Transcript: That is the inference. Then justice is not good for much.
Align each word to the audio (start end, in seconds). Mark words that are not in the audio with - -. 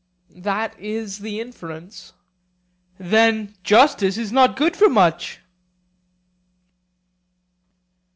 That 0.39 0.79
is 0.79 1.19
the 1.19 1.39
inference. 1.39 2.13
Then 2.97 3.53
justice 3.63 4.17
is 4.17 4.31
not 4.31 4.57
good 4.57 4.75
for 4.75 4.89
much. 4.89 5.41